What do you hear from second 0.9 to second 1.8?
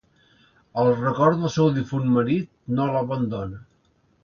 record del seu